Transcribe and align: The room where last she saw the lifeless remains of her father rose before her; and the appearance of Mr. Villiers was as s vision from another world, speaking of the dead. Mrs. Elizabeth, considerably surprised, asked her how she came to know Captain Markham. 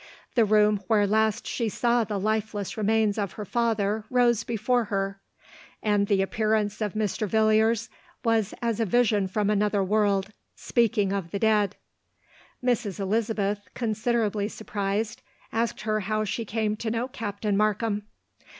The 0.33 0.45
room 0.45 0.81
where 0.87 1.05
last 1.05 1.45
she 1.45 1.69
saw 1.69 2.03
the 2.03 2.19
lifeless 2.19 2.75
remains 2.75 3.19
of 3.19 3.33
her 3.33 3.45
father 3.45 4.03
rose 4.09 4.43
before 4.43 4.85
her; 4.85 5.21
and 5.83 6.07
the 6.07 6.23
appearance 6.23 6.81
of 6.81 6.93
Mr. 6.95 7.27
Villiers 7.27 7.87
was 8.25 8.55
as 8.63 8.81
s 8.81 8.87
vision 8.87 9.27
from 9.27 9.51
another 9.51 9.83
world, 9.83 10.31
speaking 10.55 11.13
of 11.13 11.29
the 11.29 11.37
dead. 11.37 11.75
Mrs. 12.65 12.99
Elizabeth, 12.99 13.67
considerably 13.75 14.47
surprised, 14.47 15.21
asked 15.53 15.81
her 15.81 15.99
how 15.99 16.23
she 16.23 16.45
came 16.45 16.75
to 16.77 16.89
know 16.89 17.07
Captain 17.07 17.55
Markham. 17.55 18.07